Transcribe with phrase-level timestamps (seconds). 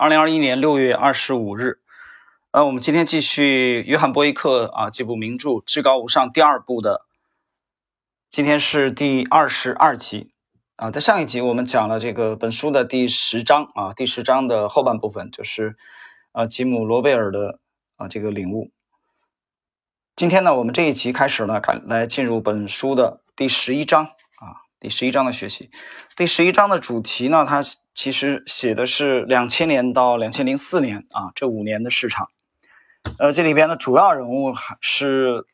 [0.00, 1.78] 二零二一年六月二十五日，
[2.52, 7.04] 呃，我们今天继续约翰波伊克啊这部名著《至高无上》第二部的，
[8.30, 10.32] 今天是第二十二集
[10.76, 10.90] 啊。
[10.90, 15.76] 在上一集我们讲了这个本书的第十章啊，第十章的后半部分就是
[16.32, 17.58] 呃吉姆罗贝尔的
[17.96, 18.70] 啊这个领悟。
[20.16, 24.08] 今天呢，我们这一集开始呢，来进入本书的第十一章。
[24.80, 25.70] 第十一章的学习，
[26.16, 27.60] 第十一章的主题呢，它
[27.92, 32.30] 其实写的是两千年到两千零四年啊这五年的市场。
[33.18, 35.44] 呃，这里边的主要人物还是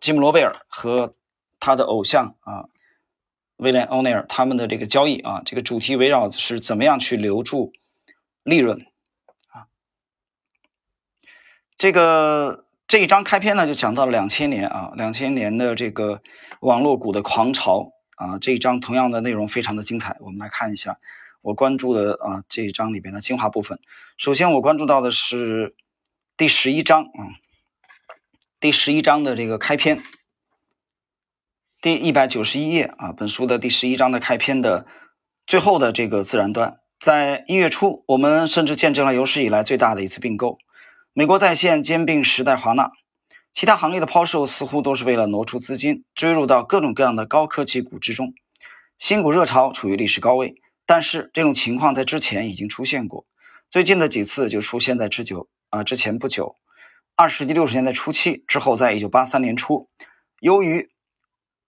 [0.00, 1.14] 吉姆罗贝尔和
[1.60, 2.64] 他的偶像啊
[3.56, 7.70] 威廉欧内尔他们的这个交易啊，这个主题围绕是怎么样去留住
[8.44, 8.78] 利润
[9.50, 9.68] 啊。
[11.76, 16.22] 这个这一章开篇呢，就讲到了两千年啊，两千年的这个
[16.60, 17.90] 网络股的狂潮。
[18.16, 20.98] 啊，这一章同样的内容非常的精彩，我们来看一下
[21.42, 23.78] 我关注的啊这一章里边的精华部分。
[24.16, 25.74] 首先我关注到的是
[26.36, 27.34] 第十一章啊，
[28.60, 30.02] 第十一章的这个开篇，
[31.80, 34.86] 第一百九十一页啊，本书的第十一章的开篇的
[35.46, 40.58] 最后的这个自然段，在一月初，我们甚至见证了有史以来最大的一次并购，
[41.12, 42.90] 美国在线兼并时代华纳。
[43.54, 48.34] 其他行业的抛售似乎都是为了挪出资金，追入到各种各样的高科技股之中。
[48.98, 53.26] 新股热潮处于历史高位，但是这种情况在之前已经出现过。
[53.70, 56.56] 最近的几次就出现在之久啊之前不久，
[57.14, 59.88] 二十世纪六十年代初期之后，在一九八三年初，
[60.40, 60.90] 由于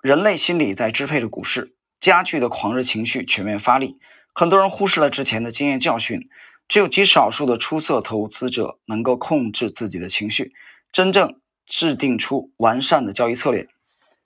[0.02, 3.96] 人类心理在支配着股市，加剧的狂热情绪全面发力，
[4.34, 6.28] 很多人忽视了之前的经验教训。
[6.66, 10.52] 只有极少数的出色投资者能够控制自己的情绪，
[10.90, 11.40] 真正。
[11.66, 13.68] 制定出完善的交易策略，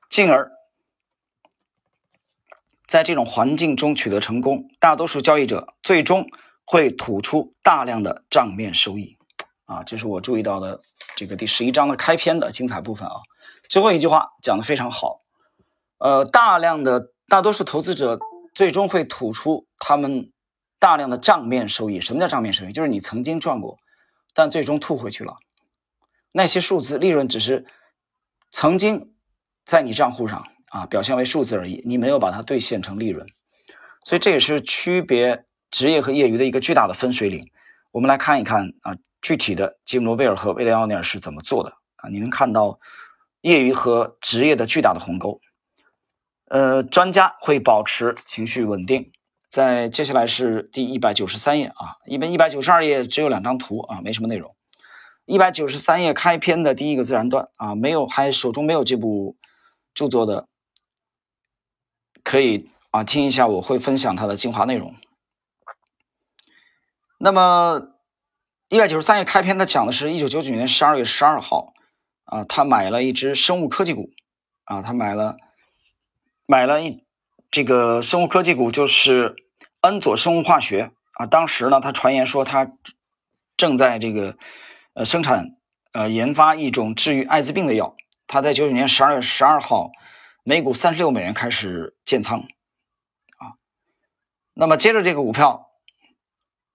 [0.09, 0.53] 进而
[2.87, 4.69] 在这种环境中取得成功。
[4.79, 6.29] 大多数交易者最终
[6.65, 9.17] 会吐出大量的账面收益。
[9.65, 10.81] 啊，这是我注意到的
[11.15, 13.15] 这个第十一章的开篇的精彩部分啊。
[13.69, 15.21] 最后一句话讲的非常好。
[15.99, 18.19] 呃，大量的大多数投资者
[18.53, 20.33] 最终会吐出他们
[20.81, 22.01] 大量的账面收益。
[22.01, 22.73] 什么叫账面收益？
[22.73, 23.79] 就是你曾经赚过，
[24.35, 25.37] 但最终吐回去了。
[26.33, 27.67] 那些数字利润只是
[28.51, 29.15] 曾经
[29.65, 33.27] 在你账户上啊表现为数字而已，你没有把它兑现成利润，
[34.05, 37.51] 所以这也是区别职业和业余的一个巨大的分水岭。
[37.91, 42.09] 我们来看一看啊，具体的吉姆·罗贝尔和威廉·奥尼尔是怎么做的啊？
[42.09, 42.79] 你能看到
[43.41, 45.41] 业余和职业的巨大的鸿沟。
[46.47, 49.13] 呃，专家会保持情绪稳定。
[49.49, 54.55] 在接下来是第一百九十三页啊，一般一百九十二页只有两张图啊，没什么内容。
[55.31, 59.37] 一百九十三页开篇的第一个自然段啊，没有还手中没有这部
[59.95, 60.49] 著作的，
[62.25, 64.93] 可以啊听一下，我会分享它的精华内容。
[67.17, 67.93] 那么
[68.69, 71.75] 一百九十三页开篇，他讲的是一九九九年十二月十二号
[72.25, 74.11] 啊，他买了一只生物科技股
[74.65, 75.37] 啊，他买了
[76.45, 77.05] 买了一
[77.53, 79.37] 这个生物科技股，就是
[79.83, 81.27] 恩佐生物化学啊。
[81.27, 82.73] 当时呢，他传言说他
[83.57, 84.37] 正在这个。
[84.95, 85.57] 呃，生产
[85.93, 87.97] 呃研发一种治愈艾滋病的药，
[88.27, 89.93] 他在九九年十二月十二号，
[90.43, 92.41] 每股三十六美元开始建仓，
[93.39, 93.55] 啊，
[94.53, 95.71] 那么接着这个股票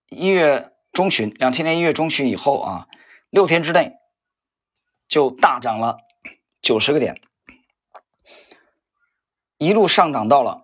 [0.09, 2.87] 一月中旬，两千年一月中旬以后啊，
[3.29, 3.93] 六天之内
[5.09, 5.97] 就大涨了
[6.61, 7.19] 九十个点，
[9.57, 10.63] 一路上涨到了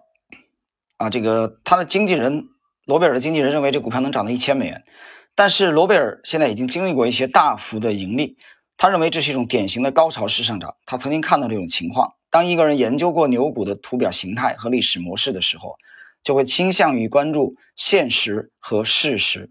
[0.96, 2.48] 啊，这个他的经纪人
[2.86, 4.86] 罗贝尔的经纪人认为这股票能涨到一千美元。
[5.34, 8.38] 但是罗贝尔现在已经经历过一些大幅的盈利，
[8.78, 10.76] 他认为这是一种典型的高潮式上涨。
[10.86, 15.78] 他曾经看到这种情况：当一个人研究过牛股的图表形态和历史模式的时候，
[16.22, 19.50] 就会倾向于关注现实和事实，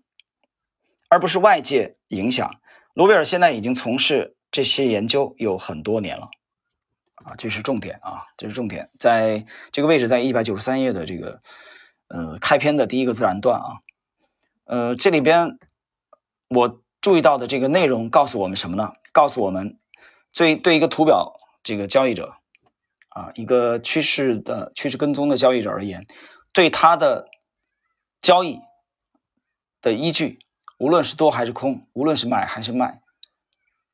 [1.08, 2.60] 而不是外界影响。
[2.92, 6.28] 罗贝尔现在已经从事这些研究有很多年了，
[7.14, 11.40] 啊，这是重点啊，这是重点，在这个位置，在一百九十三页的这个
[12.08, 13.80] 呃开篇的第一个自然段啊，
[14.66, 15.58] 呃，这里边。
[16.50, 18.92] 我注意到的这个内容告诉我们什么呢？
[19.12, 19.78] 告诉我们，
[20.32, 22.38] 对对一个图表这个交易者
[23.08, 26.08] 啊，一个趋势的趋势跟踪的交易者而言，
[26.52, 27.28] 对他的
[28.20, 28.60] 交易
[29.80, 30.40] 的依据，
[30.76, 33.00] 无论是多还是空，无论是买还是卖，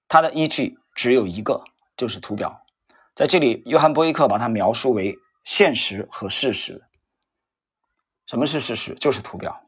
[0.09, 1.63] 它的依据只有一个，
[1.95, 2.65] 就是图表。
[3.15, 6.83] 在这里，约翰波伊克把它描述为现实和事实。
[8.27, 8.95] 什么是事实？
[8.95, 9.61] 就是图表。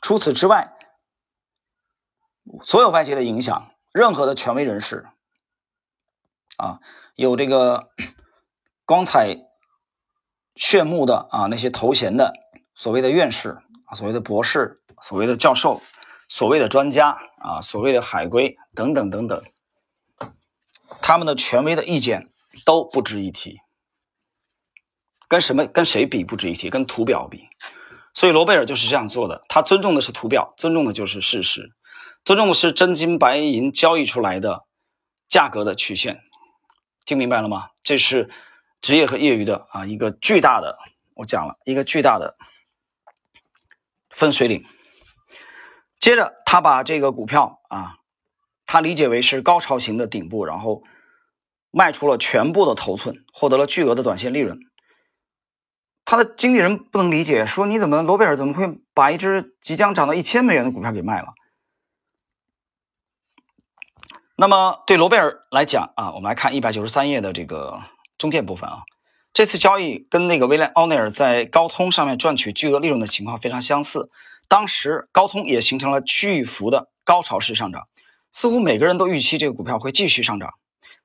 [0.00, 0.70] 除此之外。
[2.64, 5.06] 所有外界的影响，任何的权威人士，
[6.56, 6.80] 啊，
[7.14, 7.90] 有这个
[8.84, 9.36] 光彩
[10.54, 12.32] 炫目的啊那些头衔的
[12.74, 15.80] 所谓的院士啊，所谓的博士，所谓的教授，
[16.28, 19.42] 所谓的专家啊，所谓的海归等等等等，
[21.00, 22.30] 他们的权威的意见
[22.64, 23.60] 都不值一提。
[25.26, 26.68] 跟什么跟谁比不值一提？
[26.70, 27.48] 跟图表比。
[28.12, 31.72] 所以罗贝尔就是这样做的，他尊重的是图表，尊重的就是事实，
[32.24, 34.64] 尊重的是真金白银交易出来的
[35.28, 36.22] 价格的曲线。
[37.04, 37.68] 听明白了吗？
[37.82, 38.30] 这是
[38.80, 40.78] 职业和业余的啊一个巨大的，
[41.14, 42.36] 我讲了一个巨大的
[44.08, 44.64] 分水岭。
[45.98, 47.96] 接着他把这个股票啊，
[48.64, 50.82] 他理解为是高潮型的顶部，然后
[51.70, 54.58] 卖出了全部的头寸，获得了巨额的短线利润。
[56.06, 61.34] 他的经纪人不能理解，说你怎么罗贝尔怎么会把一只即将涨到一千美元的股票给卖了？
[64.36, 67.80] 那么对罗贝尔来讲啊，我们来看一百九十三页的这个
[68.18, 68.82] 中间部分啊，
[69.32, 74.10] 这次交易跟那个威廉奥内尔在高通上面赚取巨额利润的情况非常相似。
[74.48, 77.86] 当时高通也形成了巨幅的高潮式上涨，
[78.32, 80.54] 似乎每个人都预期这个股票会继续上涨。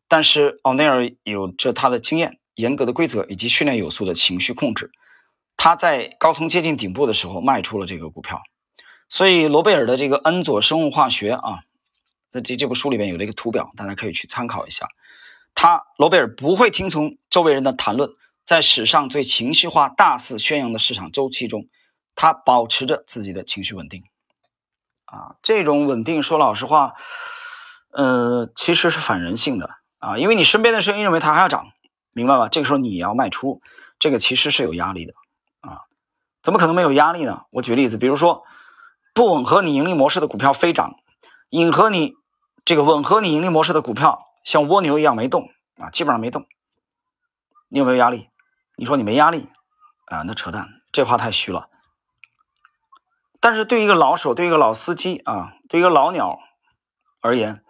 [0.08, 4.90] 但是奥内尔有着他的经验、严格的规则以及训练有素的情绪控制，
[5.56, 8.42] 他在高通接近顶部的时候卖出了这个股票。
[9.08, 11.60] 所以罗贝尔的这个恩佐生物化学啊。
[12.32, 14.88] 在这这部书里面有了一个图表，大家可以去参考一下。
[15.56, 18.12] 他罗贝尔不会听从周围人的谈论，
[18.46, 21.68] 在史上最情绪化、大肆宣扬的市场周期中，
[22.16, 24.04] 他保持着自己的情绪稳定。
[25.06, 26.94] 啊，这种稳定，说老实话，
[27.92, 31.72] 呃，其实是反人性的啊，因为你身边的声音认为它还要涨，
[32.14, 32.48] 明白吧？
[32.48, 33.62] 这个时候你要卖出，
[33.98, 35.16] 这个其实是有压力的
[35.62, 35.82] 啊。
[36.44, 37.42] 怎么可能没有压力呢？
[37.50, 38.46] 我举例子，比如说
[39.16, 40.96] 不吻合你盈利模式的股票飞涨，
[41.50, 42.19] 引合你。
[42.66, 46.46] 这个吻合你盈利模式的股票像蜗牛一样没动啊，基本上没动。
[47.68, 48.30] 你有没有压力？
[48.76, 49.48] 你说你没压力
[50.06, 50.24] 啊？
[50.24, 51.70] 那扯淡，这话太虚了。
[53.40, 56.40] 但是对一个老手，对一个老司机啊，对一个老鸟
[57.22, 57.64] 而言，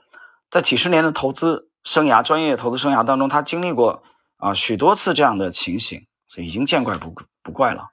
[0.50, 4.04] 在几十年的投资生涯、专业投资生涯当中，他经历过
[4.38, 7.14] 啊许多次这样的情形，所以已经见怪不
[7.44, 7.90] 不怪了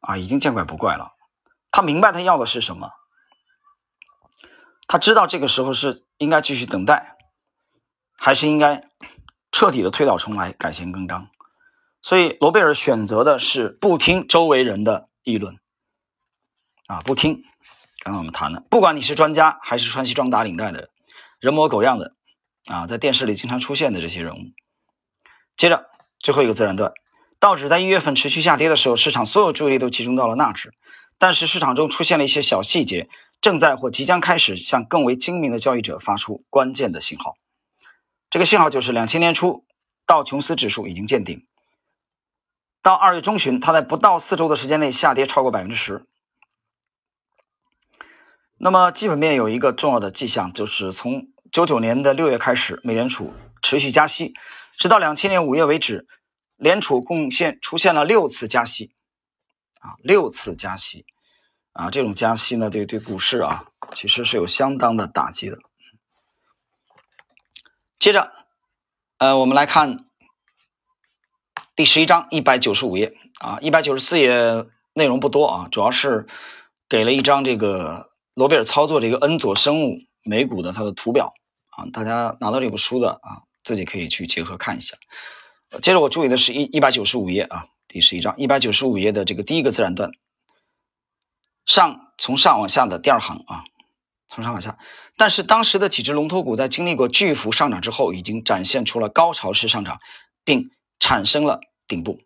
[0.00, 1.12] 啊，已经见怪不怪了。
[1.70, 2.90] 他明白他要的是什么。
[4.92, 7.16] 他知道这个时候是应该继续等待，
[8.18, 8.84] 还是应该
[9.50, 11.30] 彻底的推倒重来、改弦更张？
[12.02, 15.56] 所以罗贝尔选择的是不听周围人的议论，
[16.88, 17.42] 啊，不听。
[18.00, 20.90] 刚刚我们谈了，不管你是专家还是穿西装打领带的
[21.40, 22.12] 人模狗样的，
[22.66, 24.40] 啊，在电视里经常出现的这些人物。
[25.56, 25.86] 接着
[26.18, 26.92] 最后一个自然段，
[27.40, 30.74] 道指在一月份持续下跌的时候，市场所有注意力都集中到了纳指，
[31.16, 33.08] 但是市场中出现了一些小细节。
[33.42, 37.36] 正在或即将开始向更为精明的交易者发出关键的信号，
[38.30, 39.66] 这个信号就是两千年初
[40.06, 41.44] 道琼斯指数已经见顶，
[42.80, 46.06] 到二月中旬，它在不到四周的时间内下跌超过百分之十。
[48.58, 54.34] 那么基本面有一个重要的迹象，就是从九九年的六月开始，美联储持续加息，
[54.78, 56.06] 直到两千年五月为止，
[56.56, 58.92] 联储贡献出现了六次加息，
[59.80, 61.04] 啊，六次加息。
[61.72, 63.64] 啊，这种加息呢，对对股市啊，
[63.94, 65.58] 其实是有相当的打击的。
[67.98, 68.30] 接着，
[69.18, 70.04] 呃，我们来看
[71.74, 76.26] 第十一章一百九十五页啊，一百九十四页内容不多啊，主要是
[76.88, 81.32] 给了一张这个罗贝尔操作这个恩佐生物美股的它的图表
[81.70, 84.96] 啊，大家拿到这部书的啊，自己可以去结合看一下。
[85.80, 90.10] 接着我注意的是一一百九十五页啊，第十一章一百九十五页的这个第一个自然段。
[91.66, 93.64] 上从上往下的第二行啊，
[94.28, 94.78] 从上往下，
[95.16, 100.00] 但是当时的几只龙头股在经历过巨幅上涨之后，已经展现出了高潮式上涨，
[100.44, 102.20] 并产生了顶部。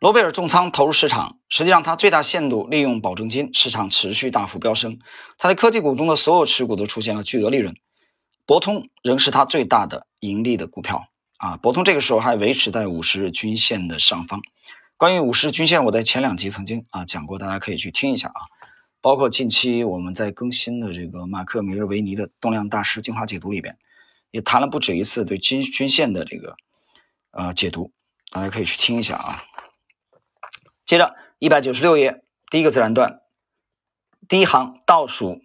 [0.00, 4.98] 罗贝尔重仓投入市场，实际上他最大限度利用保证金，市场持续大幅飙升，
[5.38, 7.74] 他的科技股中的所有持股都出现了巨额利润。
[8.44, 11.06] 博通仍是他最大的盈利的股票
[11.38, 14.42] 啊，博通这个时候还维持在五十日均线的上方。
[15.04, 18.40] 关于五十均线，我在前两集曾经啊讲过，大家可以去听一下啊。
[19.02, 23.76] 包括近期我们在更新的这个马克米勒维尼的动量大师精华解读里边，
[24.30, 26.56] 也谈了不止一次对均均线的这个
[27.32, 27.92] 呃解读，
[28.30, 29.42] 大家可以去听一下啊。
[30.86, 33.20] 接着一百九十六页第一个自然段
[34.26, 35.42] 第一行倒数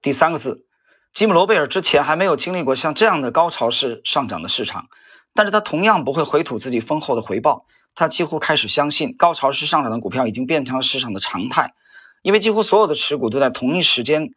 [0.00, 0.64] 第三个字，
[1.12, 4.88] 吉姆罗贝尔之前还没有经历过像这样的高潮式上涨的市场，
[5.34, 7.66] 但是他同样不会回吐自己丰厚的回报。
[7.94, 11.74] 他几乎开始相信高潮式上涨的股票已经变成了市场的常态，
[12.22, 14.32] 因为几乎所有的持股都在同一时间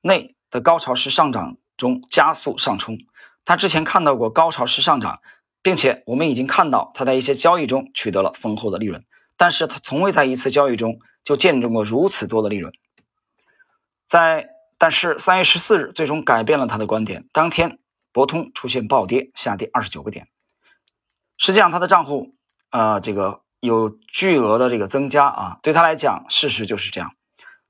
[0.00, 2.98] 内的高潮式上涨中加速上冲。
[3.44, 5.20] 他之前看到过高潮式上涨，
[5.62, 9.04] 并且我们已经看到他在一些交易中取得了丰厚的利润。
[9.36, 12.72] 但是他从未在一次交易中就见证过如此多的利润。
[14.06, 17.78] 在但是三月十四日最终改变了他的观点，当天
[18.12, 20.28] 博通出现暴跌，下跌二十九个点。
[21.38, 22.34] 实际上他的账户
[22.70, 27.12] 啊，这个有巨额的这个增加啊，对他来讲，事实就是这样。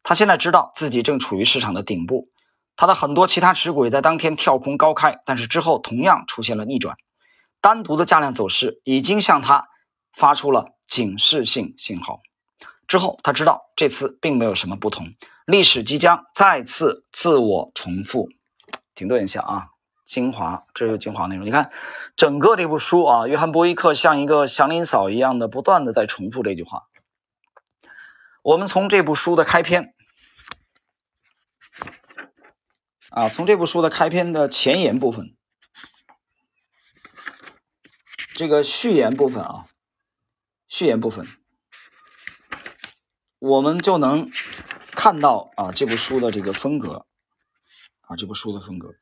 [0.02, 2.30] 他现在知道自己正处于市场的顶部，
[2.76, 6.96] 他的很多其他持股也在当天跳空高开，但是之后同样出现了逆转。
[7.60, 9.68] 单独的价量走势已经向他
[10.16, 12.20] 发出了警示性信号。
[12.88, 15.14] 之后他知道这次并没有什么不同，
[15.46, 18.28] 历史即将再次自我重复。
[18.94, 19.68] 停顿一下啊，
[20.10, 21.46] 精华，这是精华内容。
[21.46, 21.70] 你看，
[22.16, 26.88] 整个这部书啊，约翰·波伊克像一个祥林嫂一样的不断的在重复这句话。
[28.42, 29.94] 我们从这部书的开篇
[33.10, 35.36] 啊，从这部书的开篇的前言部分，
[38.34, 39.66] 这个序言部分啊，
[40.66, 41.28] 序言部分，
[43.38, 44.28] 我们就能
[44.90, 47.06] 看到啊，这部书的这个风格
[48.00, 48.96] 啊，这部书的风格，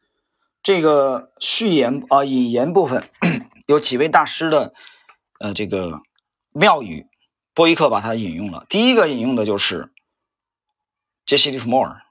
[0.69, 3.09] 这个序言啊，引言部分
[3.67, 4.75] 有几位大师的
[5.41, 6.03] 呃这个
[6.53, 7.07] 妙语。
[7.55, 8.67] 波伊克把它引用了。
[8.69, 9.91] 第一个引用的就是
[11.25, 12.03] 杰西·利弗莫尔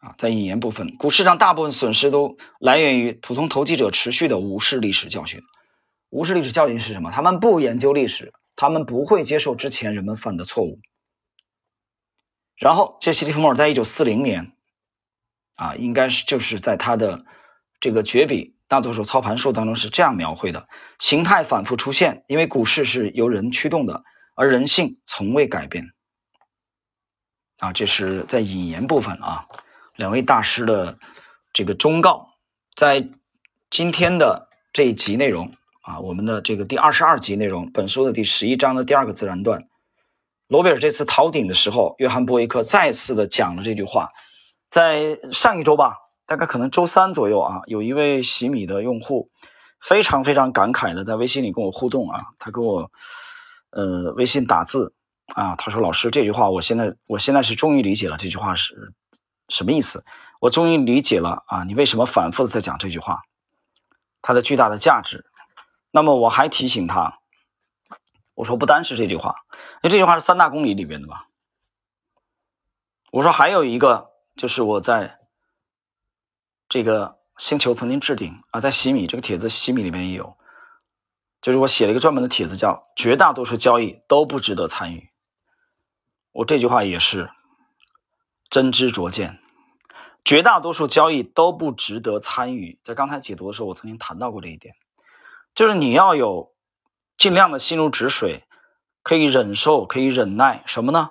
[0.00, 5.40] 啊，在引言部分，股市上大部分损失都来源于普通投机者持续的无视历史教训。
[6.10, 7.10] 无视历史教训是什么？
[7.10, 10.80] 他们不研究历史，他们不会接受之前人们犯的错误。
[12.56, 14.52] 然后，杰西·利弗莫尔在一九四零年
[15.54, 17.24] 啊，应该是就是在他的
[17.82, 20.66] 这个绝笔《大多数操盘术》当中是这样描绘的：
[20.98, 24.02] 形态反复出现，因为股市是由人驱动的。
[24.34, 25.92] 而人性从未改变，
[27.58, 29.46] 啊，这是在引言部分啊，
[29.94, 30.98] 两位大师的
[31.52, 32.28] 这个忠告，
[32.74, 33.06] 在
[33.68, 39.68] 今天的这一集内容啊，我们的这个第二十二集内容，本书的第十一章的第二个自然段，
[40.48, 44.08] 罗贝尔这次逃顶的时候，约翰·布伊克再次的讲了这句话，
[44.70, 45.94] 在上一周吧，
[46.26, 49.30] 大概可能周三左右啊，有一位洗米的用户
[49.80, 52.90] 非常非常感慨的在微信里跟我互动啊，他跟我。
[53.74, 54.92] 呃，微信打字
[55.28, 58.92] 啊，他说：“老师，这句话我现在我现在是终于理解了，这句话是
[59.48, 60.04] 什么意思？
[60.40, 63.22] 我终于理解了啊，你为什么反复的在讲这句话，
[64.20, 65.24] 它的巨大的价值。
[65.90, 67.20] 那么我还提醒他，
[68.34, 69.36] 我说不单是这句话，
[69.82, 71.28] 因为这句话是三大公理里边的吧。
[73.10, 75.18] 我说还有一个，就是我在
[76.72, 80.38] 这个星球曾经置顶啊，在洗米这个帖子洗米里面也有。”
[81.42, 85.10] 就是我写了一个专门的帖子，叫“绝大多数交易都不值得参与”。
[86.32, 87.28] 我这句话也是
[88.48, 89.38] 真知灼见，
[90.24, 92.80] 绝大多数交易都不值得参与。
[92.82, 94.74] 在刚才解读的时候，我曾经谈到过这一点，
[95.54, 96.54] 就是你要有
[97.18, 98.44] 尽量的心如止水，
[99.02, 101.10] 可以忍受，可以忍耐什么呢？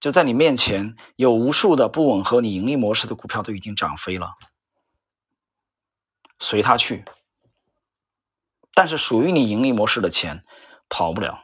[0.00, 4.30] 就在你面前有无数的不吻合你盈利模式的股票都已经涨飞了，
[6.42, 7.04] 随他去。
[8.74, 10.44] 但是属于你盈利模式的钱
[10.88, 11.40] 跑不了，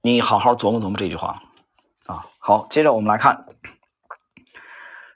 [0.00, 1.42] 你好好琢磨琢磨这句话
[2.06, 2.26] 啊。
[2.38, 3.46] 好，接着我们来看，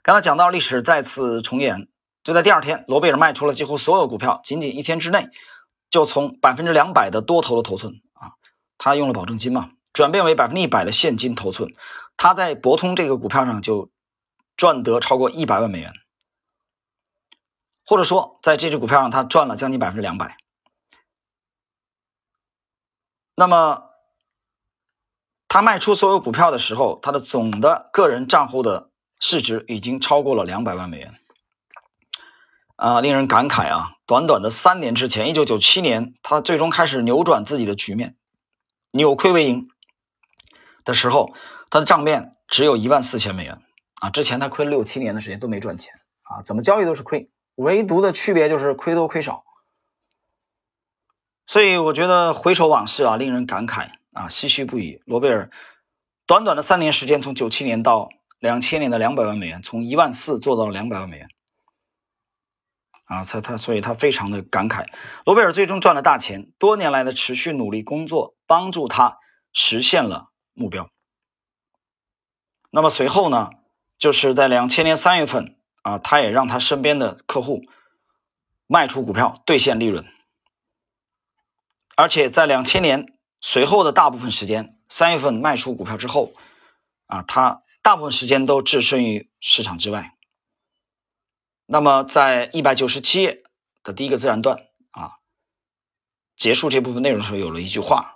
[0.03, 1.87] 刚才讲到历史再次重演，
[2.23, 5.29] 就在第二天，罗贝尔卖出了几乎所有股票，仅仅一天之内
[5.89, 8.33] 就从百分之两百的多头的头寸啊，
[8.77, 11.73] 他用了保证金嘛，转变为百分之一百的现金头寸，
[12.17, 13.91] 他在博通这个股票上就
[14.57, 15.93] 赚得超过一百万美元。
[17.85, 20.37] 或者说，在这只股票上，他赚了将近百分之两百。
[23.35, 23.89] 那么，
[25.47, 31.15] 他卖出所有股票的时候，他的总的个人账户的市值已经超过了两百万美元。
[32.75, 33.95] 啊，令人感慨啊！
[34.05, 38.17] 短短的三年之前，一九九七年，他最终开始扭转自己的局面，
[38.91, 39.69] 扭亏为盈
[40.83, 41.33] 的时候，
[41.69, 43.61] 他的账面只有一万四千美元。
[44.05, 47.27] 啊，之前他亏了六七年的时间都没赚钱啊，怎么交易都是亏。
[47.55, 49.43] 唯独的区别就是亏多亏少，
[51.47, 55.01] 所以我觉得回首往事啊，令人感慨啊，唏嘘不已。
[55.05, 55.49] 罗贝尔
[56.27, 61.27] 短短的三年时间，从九七年到两千年的两百万美元，从一万四做到了两百万美元，
[63.05, 64.85] 啊，他他，所以他非常的感慨。
[65.25, 69.17] 罗贝尔最终赚了大钱，多年来的持续努力工作帮助他
[69.51, 70.91] 实现了目标。
[72.69, 73.51] 那么随后呢，
[73.97, 75.51] 就是在两千年三月份。
[75.85, 77.61] 啊，他也让他身边的客户
[78.65, 80.03] 卖出股票兑现利润，
[81.95, 86.33] 而且在两千年随后的大部分时间，三月份卖出股票之后，
[87.05, 90.15] 啊，他大部分时间都置身于市场之外。
[91.67, 93.43] 那么，在一百九十七页
[93.83, 95.19] 的第一个自然段啊，
[96.35, 98.15] 结束这部分内容的时候，有了一句话，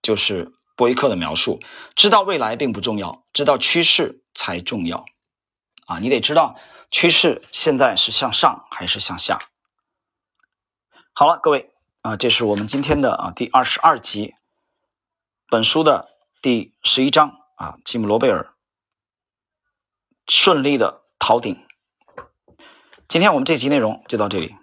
[0.00, 1.60] 就是博伊克的描述：
[1.94, 5.04] 知道未来并不重要，知道趋势才重要。
[5.84, 6.56] 啊，你得知道
[6.90, 9.38] 趋势现在是向上还是向下。
[11.12, 11.68] 好了，各位
[12.00, 14.34] 啊，这是我们今天的啊第二十二集，
[15.50, 16.08] 本书的
[16.40, 18.50] 第十一章啊，吉姆·罗贝尔
[20.28, 21.62] 顺利的逃顶。
[23.06, 24.56] 今天我们这集内容就到这里。